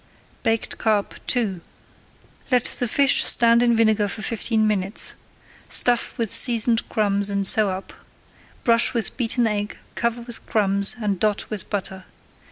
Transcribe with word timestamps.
BAKED 0.41 0.79
CARP 0.79 1.13
II 1.35 1.61
Let 2.51 2.65
the 2.65 2.87
fish 2.87 3.23
stand 3.23 3.61
in 3.61 3.75
vinegar 3.75 4.07
for 4.07 4.23
fifteen 4.23 4.65
minutes. 4.65 5.13
Stuff 5.69 6.17
with 6.17 6.33
seasoned 6.33 6.89
crumbs 6.89 7.29
and 7.29 7.45
sew 7.45 7.69
up. 7.69 7.93
Brush 8.63 8.95
with 8.95 9.15
beaten 9.15 9.45
egg, 9.45 9.77
cover 9.93 10.23
with 10.23 10.43
crumbs, 10.47 10.95
and 10.99 11.19
dot 11.19 11.47
with 11.51 11.69
butter. 11.69 12.05